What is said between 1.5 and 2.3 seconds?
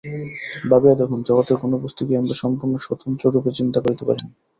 কোন বস্তুকেই